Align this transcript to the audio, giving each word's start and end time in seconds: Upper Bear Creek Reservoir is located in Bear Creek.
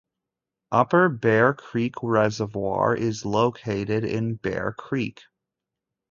Upper 0.71 1.09
Bear 1.09 1.53
Creek 1.53 1.93
Reservoir 2.01 2.95
is 2.95 3.23
located 3.23 4.03
in 4.03 4.33
Bear 4.33 4.73
Creek. 4.75 5.21